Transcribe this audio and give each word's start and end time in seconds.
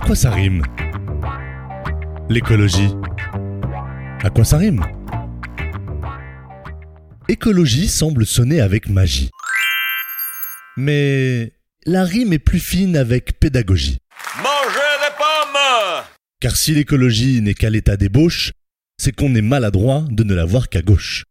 À 0.00 0.06
quoi 0.06 0.16
ça 0.16 0.30
rime 0.30 0.62
L'écologie. 2.30 2.94
À 4.24 4.30
quoi 4.30 4.44
ça 4.44 4.56
rime 4.56 4.82
Écologie 7.28 7.86
semble 7.86 8.24
sonner 8.24 8.62
avec 8.62 8.88
magie. 8.88 9.30
Mais 10.78 11.52
la 11.84 12.04
rime 12.04 12.32
est 12.32 12.38
plus 12.38 12.60
fine 12.60 12.96
avec 12.96 13.38
pédagogie. 13.38 13.98
Mangez 14.38 14.78
des 15.02 15.14
pommes 15.18 16.04
Car 16.40 16.56
si 16.56 16.74
l'écologie 16.74 17.42
n'est 17.42 17.54
qu'à 17.54 17.68
l'état 17.68 17.98
d'ébauche, 17.98 18.52
c'est 18.96 19.12
qu'on 19.12 19.34
est 19.34 19.42
maladroit 19.42 20.04
de 20.08 20.24
ne 20.24 20.34
la 20.34 20.46
voir 20.46 20.70
qu'à 20.70 20.80
gauche. 20.80 21.24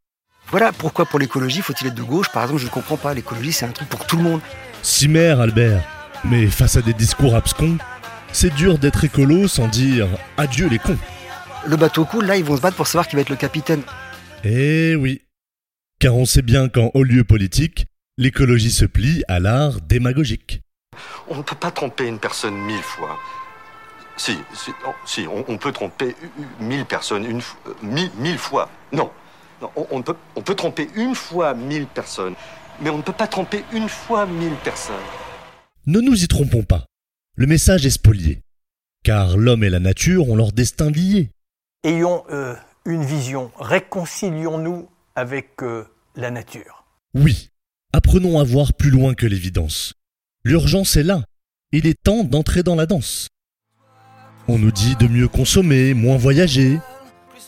Voilà 0.51 0.71
pourquoi 0.71 1.07
pour 1.07 1.17
l'écologie 1.17 1.61
faut-il 1.61 1.87
être 1.87 1.95
de 1.95 2.03
gauche? 2.03 2.29
Par 2.31 2.43
exemple, 2.43 2.61
je 2.61 2.67
ne 2.67 2.71
comprends 2.71 2.97
pas. 2.97 3.15
L'écologie, 3.15 3.51
c'est 3.51 3.65
un 3.65 3.71
truc 3.71 3.89
pour 3.89 4.05
tout 4.05 4.15
le 4.15 4.23
monde. 4.23 4.41
Cimer, 4.83 5.35
Albert. 5.41 5.81
Mais 6.23 6.47
face 6.47 6.75
à 6.75 6.81
des 6.81 6.93
discours 6.93 7.33
abscons, 7.35 7.77
c'est 8.31 8.53
dur 8.53 8.77
d'être 8.77 9.03
écolo 9.03 9.47
sans 9.47 9.67
dire 9.67 10.07
adieu 10.37 10.67
les 10.67 10.79
cons. 10.79 10.97
Le 11.67 11.75
bateau 11.75 12.05
coule, 12.05 12.25
là, 12.25 12.37
ils 12.37 12.43
vont 12.43 12.55
se 12.55 12.61
battre 12.61 12.77
pour 12.77 12.87
savoir 12.87 13.07
qui 13.07 13.15
va 13.15 13.21
être 13.21 13.29
le 13.29 13.35
capitaine. 13.35 13.81
Eh 14.43 14.95
oui. 14.95 15.21
Car 15.99 16.15
on 16.15 16.25
sait 16.25 16.41
bien 16.41 16.69
qu'en 16.69 16.91
haut 16.93 17.03
lieu 17.03 17.23
politique, 17.23 17.87
l'écologie 18.17 18.71
se 18.71 18.85
plie 18.85 19.23
à 19.27 19.39
l'art 19.39 19.81
démagogique. 19.81 20.61
On 21.27 21.37
ne 21.37 21.41
peut 21.41 21.55
pas 21.55 21.71
tromper 21.71 22.07
une 22.07 22.19
personne 22.19 22.55
mille 22.55 22.81
fois. 22.81 23.17
Si, 24.15 24.37
si, 25.05 25.27
on, 25.27 25.45
on 25.47 25.57
peut 25.57 25.71
tromper 25.71 26.15
mille 26.59 26.85
personnes 26.85 27.25
une 27.25 27.39
euh, 27.39 27.73
mille, 27.81 28.11
mille 28.17 28.37
fois. 28.37 28.69
Non, 28.91 29.11
non 29.61 29.71
on, 29.75 29.87
on 29.91 30.01
peut, 30.01 30.15
on 30.35 30.41
peut 30.41 30.55
tromper 30.55 30.89
une 30.95 31.15
fois 31.15 31.53
mille 31.53 31.85
personnes, 31.87 32.35
mais 32.81 32.89
on 32.89 32.97
ne 32.97 33.01
peut 33.01 33.13
pas 33.13 33.27
tromper 33.27 33.63
une 33.71 33.87
fois 33.87 34.25
mille 34.25 34.55
personnes. 34.63 34.95
Ne 35.85 36.01
nous 36.01 36.21
y 36.21 36.27
trompons 36.27 36.63
pas. 36.63 36.85
Le 37.39 37.47
message 37.47 37.85
est 37.85 37.91
spolié. 37.91 38.41
Car 39.05 39.37
l'homme 39.37 39.63
et 39.63 39.69
la 39.69 39.79
nature 39.79 40.29
ont 40.29 40.35
leur 40.35 40.51
destin 40.51 40.91
lié. 40.91 41.29
Ayons 41.85 42.25
euh, 42.31 42.53
une 42.85 43.05
vision, 43.05 43.49
réconcilions-nous 43.57 44.89
avec 45.15 45.51
euh, 45.61 45.85
la 46.17 46.31
nature. 46.31 46.83
Oui, 47.13 47.47
apprenons 47.93 48.41
à 48.41 48.43
voir 48.43 48.73
plus 48.73 48.89
loin 48.89 49.13
que 49.13 49.25
l'évidence. 49.25 49.93
L'urgence 50.43 50.97
est 50.97 51.03
là. 51.03 51.23
Il 51.71 51.87
est 51.87 52.03
temps 52.03 52.25
d'entrer 52.25 52.61
dans 52.61 52.75
la 52.75 52.85
danse. 52.85 53.29
On 54.49 54.59
nous 54.59 54.73
dit 54.73 54.97
de 54.97 55.07
mieux 55.07 55.29
consommer, 55.29 55.93
moins 55.93 56.17
voyager, 56.17 56.77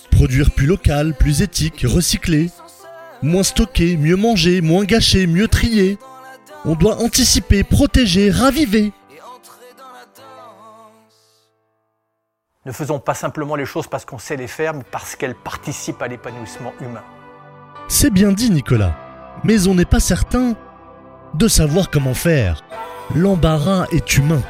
produire 0.09 0.51
plus 0.51 0.67
local, 0.67 1.13
plus 1.15 1.41
éthique, 1.41 1.83
recycler, 1.85 2.49
moins 3.21 3.43
stocker, 3.43 3.97
mieux 3.97 4.15
manger, 4.15 4.61
moins 4.61 4.85
gâcher, 4.85 5.27
mieux 5.27 5.49
trier. 5.49 5.97
On 6.63 6.75
doit 6.75 7.03
anticiper, 7.03 7.65
protéger, 7.65 8.31
raviver. 8.31 8.93
Ne 12.63 12.71
faisons 12.71 12.99
pas 12.99 13.15
simplement 13.15 13.55
les 13.55 13.65
choses 13.65 13.87
parce 13.87 14.05
qu'on 14.05 14.19
sait 14.19 14.37
les 14.37 14.45
faire, 14.45 14.75
mais 14.75 14.83
parce 14.83 15.15
qu'elles 15.15 15.33
participent 15.33 16.03
à 16.03 16.07
l'épanouissement 16.07 16.73
humain. 16.79 17.01
C'est 17.87 18.11
bien 18.11 18.31
dit, 18.31 18.51
Nicolas. 18.51 18.95
Mais 19.43 19.67
on 19.67 19.73
n'est 19.73 19.83
pas 19.83 19.99
certain 19.99 20.53
de 21.33 21.47
savoir 21.47 21.89
comment 21.89 22.13
faire. 22.13 22.63
L'embarras 23.15 23.87
est 23.91 24.15
humain. 24.15 24.43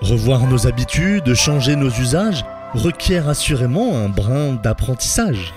Revoir 0.00 0.46
nos 0.46 0.66
habitudes, 0.66 1.34
changer 1.34 1.76
nos 1.76 1.90
usages, 1.90 2.42
requiert 2.72 3.28
assurément 3.28 3.98
un 3.98 4.08
brin 4.08 4.54
d'apprentissage. 4.54 5.52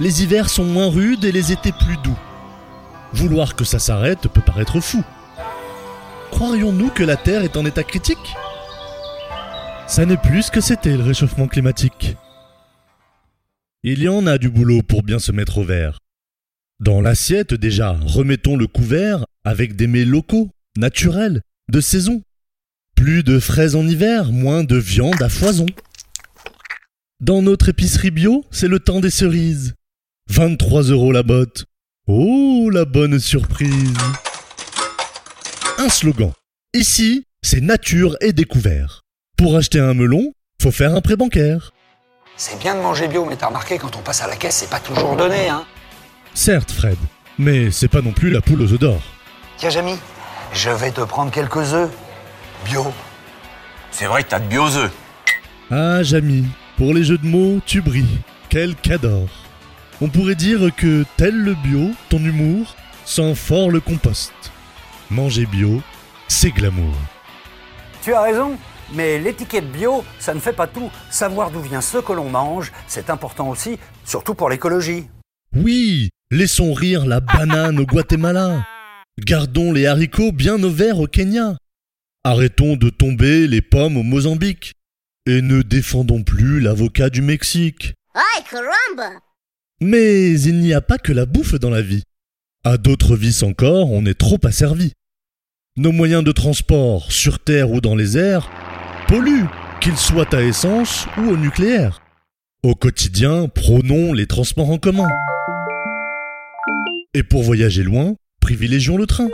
Les 0.00 0.22
hivers 0.22 0.48
sont 0.48 0.64
moins 0.64 0.88
rudes 0.88 1.26
et 1.26 1.32
les 1.32 1.52
étés 1.52 1.72
plus 1.72 1.98
doux. 1.98 2.16
Vouloir 3.12 3.54
que 3.54 3.64
ça 3.64 3.78
s'arrête 3.78 4.28
peut 4.28 4.40
paraître 4.40 4.80
fou. 4.80 5.04
Croirions-nous 6.30 6.88
que 6.88 7.02
la 7.02 7.16
Terre 7.16 7.44
est 7.44 7.58
en 7.58 7.66
état 7.66 7.84
critique? 7.84 8.34
Ça 9.86 10.06
n'est 10.06 10.16
plus 10.16 10.44
ce 10.44 10.50
que 10.50 10.60
c'était 10.60 10.96
le 10.96 11.02
réchauffement 11.02 11.48
climatique. 11.48 12.16
Il 13.82 14.02
y 14.02 14.08
en 14.08 14.26
a 14.26 14.38
du 14.38 14.48
boulot 14.48 14.82
pour 14.82 15.02
bien 15.02 15.18
se 15.18 15.32
mettre 15.32 15.58
au 15.58 15.64
vert. 15.64 15.98
Dans 16.80 17.00
l'assiette 17.00 17.54
déjà, 17.54 17.92
remettons 17.92 18.56
le 18.56 18.66
couvert 18.66 19.24
avec 19.44 19.76
des 19.76 19.86
mets 19.86 20.04
locaux, 20.04 20.50
naturels, 20.76 21.42
de 21.70 21.80
saison. 21.80 22.22
Plus 22.96 23.22
de 23.22 23.38
fraises 23.38 23.76
en 23.76 23.86
hiver, 23.86 24.32
moins 24.32 24.64
de 24.64 24.76
viande 24.76 25.20
à 25.22 25.28
foison. 25.28 25.66
Dans 27.20 27.42
notre 27.42 27.68
épicerie 27.68 28.10
bio, 28.10 28.44
c'est 28.50 28.68
le 28.68 28.80
temps 28.80 29.00
des 29.00 29.10
cerises. 29.10 29.74
23 30.30 30.82
euros 30.84 31.12
la 31.12 31.22
botte. 31.22 31.66
Oh, 32.06 32.70
la 32.72 32.84
bonne 32.84 33.18
surprise. 33.18 33.94
Un 35.78 35.88
slogan. 35.88 36.32
Ici, 36.74 37.24
c'est 37.42 37.60
nature 37.60 38.16
et 38.20 38.32
découvert. 38.32 39.01
Pour 39.42 39.56
acheter 39.56 39.80
un 39.80 39.92
melon, 39.92 40.32
faut 40.62 40.70
faire 40.70 40.94
un 40.94 41.00
prêt 41.00 41.16
bancaire. 41.16 41.72
C'est 42.36 42.56
bien 42.60 42.76
de 42.76 42.80
manger 42.80 43.08
bio, 43.08 43.24
mais 43.24 43.34
t'as 43.34 43.48
remarqué, 43.48 43.76
quand 43.76 43.96
on 43.96 43.98
passe 43.98 44.22
à 44.22 44.28
la 44.28 44.36
caisse, 44.36 44.54
c'est 44.54 44.70
pas 44.70 44.78
toujours 44.78 45.16
donné, 45.16 45.48
hein. 45.48 45.64
Certes, 46.32 46.70
Fred, 46.70 46.96
mais 47.38 47.72
c'est 47.72 47.88
pas 47.88 48.02
non 48.02 48.12
plus 48.12 48.30
la 48.30 48.40
poule 48.40 48.62
aux 48.62 48.72
œufs 48.72 48.78
d'or. 48.78 49.02
Tiens, 49.56 49.70
Jamy, 49.70 49.96
je 50.52 50.70
vais 50.70 50.92
te 50.92 51.00
prendre 51.00 51.32
quelques 51.32 51.74
œufs. 51.74 51.90
Bio. 52.66 52.92
C'est 53.90 54.04
vrai 54.04 54.22
que 54.22 54.28
t'as 54.28 54.38
de 54.38 54.46
bioseux. 54.46 54.92
Ah, 55.72 56.04
Jamy, 56.04 56.44
pour 56.76 56.94
les 56.94 57.02
jeux 57.02 57.18
de 57.18 57.26
mots, 57.26 57.60
tu 57.66 57.80
brilles. 57.80 58.20
Quel 58.48 58.76
cador. 58.76 59.26
On 60.00 60.08
pourrait 60.08 60.36
dire 60.36 60.70
que, 60.76 61.04
tel 61.16 61.34
le 61.34 61.54
bio, 61.54 61.90
ton 62.10 62.18
humour 62.18 62.76
sent 63.04 63.34
fort 63.34 63.72
le 63.72 63.80
compost. 63.80 64.32
Manger 65.10 65.46
bio, 65.46 65.82
c'est 66.28 66.52
glamour. 66.52 66.94
Tu 68.04 68.14
as 68.14 68.22
raison, 68.22 68.56
mais 68.94 69.18
l'étiquette 69.18 69.70
bio, 69.70 70.04
ça 70.18 70.34
ne 70.34 70.40
fait 70.40 70.52
pas 70.52 70.66
tout. 70.66 70.90
Savoir 71.10 71.50
d'où 71.50 71.60
vient 71.60 71.80
ce 71.80 71.98
que 71.98 72.12
l'on 72.12 72.28
mange, 72.28 72.72
c'est 72.86 73.10
important 73.10 73.48
aussi, 73.48 73.78
surtout 74.04 74.34
pour 74.34 74.50
l'écologie. 74.50 75.06
Oui, 75.54 76.10
laissons 76.30 76.72
rire 76.72 77.06
la 77.06 77.20
banane 77.20 77.78
au 77.78 77.84
Guatemala. 77.84 78.66
Gardons 79.18 79.72
les 79.72 79.86
haricots 79.86 80.32
bien 80.32 80.62
au 80.62 80.70
vert 80.70 80.98
au 80.98 81.06
Kenya. 81.06 81.56
Arrêtons 82.24 82.76
de 82.76 82.88
tomber 82.88 83.46
les 83.46 83.60
pommes 83.60 83.96
au 83.96 84.02
Mozambique. 84.02 84.74
Et 85.26 85.42
ne 85.42 85.62
défendons 85.62 86.22
plus 86.22 86.60
l'avocat 86.60 87.10
du 87.10 87.22
Mexique. 87.22 87.94
Ay, 88.14 88.42
caramba! 88.50 89.18
Mais 89.80 90.40
il 90.40 90.58
n'y 90.58 90.74
a 90.74 90.80
pas 90.80 90.98
que 90.98 91.12
la 91.12 91.26
bouffe 91.26 91.54
dans 91.54 91.70
la 91.70 91.82
vie. 91.82 92.02
À 92.64 92.76
d'autres 92.76 93.16
vices 93.16 93.42
encore, 93.42 93.90
on 93.90 94.06
est 94.06 94.18
trop 94.18 94.38
asservi. 94.44 94.92
Nos 95.76 95.92
moyens 95.92 96.22
de 96.22 96.32
transport, 96.32 97.10
sur 97.10 97.38
terre 97.38 97.70
ou 97.70 97.80
dans 97.80 97.96
les 97.96 98.16
airs, 98.16 98.50
polluent, 99.12 99.46
qu'ils 99.82 99.98
soient 99.98 100.34
à 100.34 100.40
essence 100.40 101.06
ou 101.18 101.28
au 101.28 101.36
nucléaire. 101.36 102.00
Au 102.62 102.74
quotidien, 102.74 103.46
prônons 103.46 104.14
les 104.14 104.26
transports 104.26 104.70
en 104.70 104.78
commun. 104.78 105.06
Et 107.12 107.22
pour 107.22 107.42
voyager 107.42 107.82
loin, 107.82 108.14
privilégions 108.40 108.96
le 108.96 109.06
train. 109.06 109.28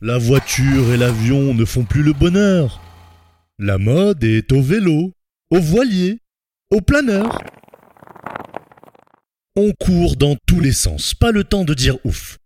La 0.00 0.18
voiture 0.18 0.92
et 0.92 0.96
l'avion 0.96 1.52
ne 1.52 1.64
font 1.64 1.82
plus 1.82 2.04
le 2.04 2.12
bonheur. 2.12 2.80
La 3.58 3.76
mode 3.78 4.22
est 4.22 4.52
au 4.52 4.62
vélo, 4.62 5.10
au 5.50 5.58
voilier, 5.58 6.20
au 6.70 6.80
planeur. 6.80 7.40
On 9.56 9.72
court 9.72 10.14
dans 10.14 10.36
tous 10.46 10.60
les 10.60 10.72
sens, 10.72 11.12
pas 11.12 11.32
le 11.32 11.42
temps 11.42 11.64
de 11.64 11.74
dire 11.74 11.96
ouf. 12.04 12.38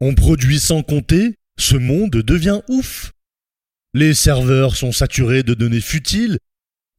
On 0.00 0.16
produit 0.16 0.58
sans 0.58 0.82
compter, 0.82 1.36
ce 1.56 1.76
monde 1.76 2.10
devient 2.10 2.62
ouf. 2.68 3.12
Les 3.94 4.14
serveurs 4.14 4.74
sont 4.74 4.92
saturés 4.92 5.42
de 5.42 5.52
données 5.52 5.82
futiles, 5.82 6.38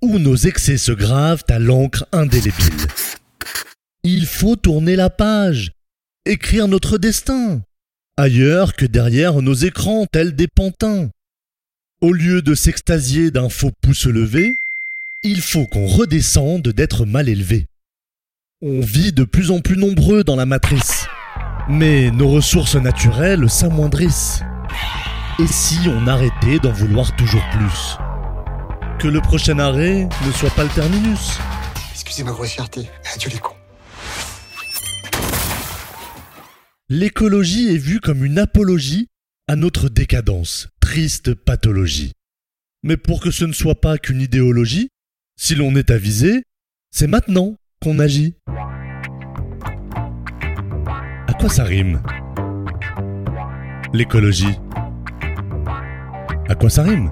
ou 0.04 0.20
nos 0.20 0.36
excès 0.36 0.78
se 0.78 0.92
gravent 0.92 1.44
à 1.50 1.58
l'encre 1.58 2.06
indélébile. 2.12 2.88
Il 4.04 4.28
faut 4.28 4.56
tourner 4.56 4.96
la 4.96 5.10
page, 5.10 5.72
écrire 6.26 6.68
notre 6.68 7.00
destin, 7.00 7.64
ailleurs 8.16 8.76
que 8.76 8.86
derrière 8.86 9.42
nos 9.42 9.56
écrans 9.56 10.06
tels 10.06 10.36
des 10.36 10.48
pantins. 10.48 11.10
Au 12.02 12.12
lieu 12.12 12.44
de 12.44 12.54
s'extasier 12.54 13.32
d'un 13.32 13.50
faux 13.50 13.72
pouce 13.82 14.06
levé, 14.06 14.56
il 15.24 15.42
faut 15.42 15.66
qu'on 15.66 15.88
redescende 15.88 16.68
d'être 16.68 17.06
mal 17.06 17.28
élevé. 17.28 17.66
On 18.62 18.82
vit 18.82 19.14
de 19.14 19.24
plus 19.24 19.50
en 19.50 19.62
plus 19.62 19.78
nombreux 19.78 20.24
dans 20.24 20.36
la 20.36 20.46
matrice, 20.46 21.08
mais 21.70 22.12
nos 22.12 22.28
ressources 22.28 22.76
naturelles 22.76 23.50
s'amoindrissent. 23.50 24.42
Et 25.40 25.48
si 25.48 25.80
on 25.88 26.06
arrêtait 26.06 26.60
d'en 26.60 26.72
vouloir 26.72 27.16
toujours 27.16 27.44
plus? 27.50 27.98
Que 29.00 29.08
le 29.08 29.20
prochain 29.20 29.58
arrêt 29.58 30.08
ne 30.28 30.32
soit 30.32 30.52
pas 30.52 30.64
le 30.64 30.70
terminus. 30.70 31.40
Excusez 31.92 32.24
ma 32.24 32.32
grossièreté. 32.32 32.88
Adieu 33.16 33.32
les 33.32 33.40
cons. 33.40 33.56
L'écologie 36.88 37.74
est 37.74 37.80
vue 37.80 38.00
comme 38.00 38.24
une 38.24 38.38
apologie 38.38 39.08
à 39.48 39.56
notre 39.56 39.90
décadence, 39.90 40.70
triste 40.80 41.34
pathologie. 41.34 42.12
Mais 42.84 42.98
pour 42.98 43.20
que 43.20 43.32
ce 43.32 43.46
ne 43.46 43.54
soit 43.54 43.82
pas 43.82 43.98
qu'une 43.98 44.22
idéologie, 44.22 44.90
si 45.36 45.56
l'on 45.56 45.76
est 45.76 45.90
avisé, 45.90 46.44
c'est 46.92 47.08
maintenant 47.08 47.56
qu'on 47.82 47.98
agit. 47.98 48.36
À 51.28 51.34
quoi 51.40 51.50
ça 51.50 51.64
rime? 51.64 52.04
L'écologie. 53.94 54.60
À 56.54 56.56
quoi 56.56 56.70
ça 56.70 56.84
rime? 56.84 57.10